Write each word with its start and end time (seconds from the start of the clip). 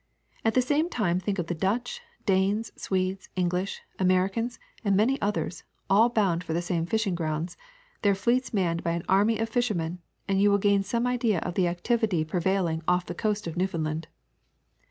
At 0.43 0.55
the 0.55 0.63
same 0.63 0.89
time 0.89 1.19
think 1.19 1.37
of 1.37 1.45
the 1.45 1.53
Dutch, 1.53 2.01
Danes, 2.25 2.71
Swedes, 2.75 3.29
English, 3.35 3.81
Americans, 3.99 4.57
and 4.83 4.97
many 4.97 5.21
others, 5.21 5.63
all 5.91 6.09
bound 6.09 6.43
for 6.43 6.53
the 6.53 6.61
same 6.63 6.87
fishing 6.87 7.13
grounds, 7.13 7.55
their 8.01 8.15
fleets 8.15 8.51
manned 8.51 8.81
by 8.83 8.93
an 8.93 9.03
army 9.07 9.37
of 9.37 9.47
fishermen, 9.47 9.99
and 10.27 10.41
you 10.41 10.49
will 10.49 10.57
gain 10.57 10.81
some 10.81 11.05
idea 11.05 11.37
of 11.41 11.53
the 11.53 11.67
activity 11.67 12.25
prevailing 12.25 12.81
off 12.87 13.05
the 13.05 13.13
coast 13.13 13.45
of 13.45 13.55
Newfoundland. 13.55 14.07